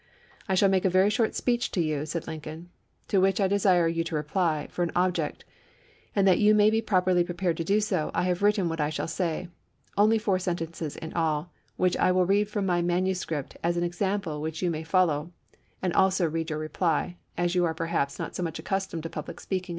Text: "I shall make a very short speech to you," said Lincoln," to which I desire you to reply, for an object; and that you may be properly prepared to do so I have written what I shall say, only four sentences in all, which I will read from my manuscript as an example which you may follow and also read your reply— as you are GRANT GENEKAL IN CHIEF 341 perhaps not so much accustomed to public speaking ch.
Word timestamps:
"I 0.49 0.55
shall 0.55 0.67
make 0.67 0.83
a 0.83 0.89
very 0.89 1.11
short 1.11 1.35
speech 1.35 1.69
to 1.73 1.79
you," 1.79 2.07
said 2.07 2.25
Lincoln," 2.25 2.69
to 3.09 3.19
which 3.21 3.39
I 3.39 3.47
desire 3.47 3.87
you 3.87 4.03
to 4.05 4.15
reply, 4.15 4.67
for 4.71 4.81
an 4.81 4.91
object; 4.95 5.45
and 6.15 6.27
that 6.27 6.39
you 6.39 6.55
may 6.55 6.71
be 6.71 6.81
properly 6.81 7.23
prepared 7.23 7.55
to 7.57 7.63
do 7.63 7.79
so 7.79 8.09
I 8.15 8.23
have 8.23 8.41
written 8.41 8.67
what 8.67 8.81
I 8.81 8.89
shall 8.89 9.07
say, 9.07 9.47
only 9.95 10.17
four 10.17 10.39
sentences 10.39 10.95
in 10.95 11.13
all, 11.13 11.51
which 11.77 11.95
I 11.97 12.11
will 12.11 12.25
read 12.25 12.49
from 12.49 12.65
my 12.65 12.81
manuscript 12.81 13.57
as 13.63 13.77
an 13.77 13.83
example 13.83 14.41
which 14.41 14.63
you 14.63 14.71
may 14.71 14.81
follow 14.81 15.33
and 15.83 15.93
also 15.93 16.27
read 16.27 16.49
your 16.49 16.57
reply— 16.57 17.17
as 17.37 17.53
you 17.53 17.63
are 17.65 17.75
GRANT 17.75 17.91
GENEKAL 17.91 17.93
IN 17.93 17.93
CHIEF 17.93 17.93
341 17.93 17.93
perhaps 17.93 18.17
not 18.17 18.35
so 18.35 18.41
much 18.41 18.57
accustomed 18.57 19.03
to 19.03 19.09
public 19.11 19.39
speaking 19.39 19.67
ch. 19.69 19.69